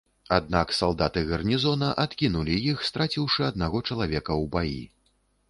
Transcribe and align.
Аднак 0.35 0.71
салдаты 0.77 1.21
гарнізона 1.31 1.89
адкінулі 2.05 2.57
іх, 2.71 2.81
страціўшы 2.91 3.47
аднаго 3.51 3.85
чалавека 3.87 4.27
ў 4.27 4.43
баі. 4.59 4.81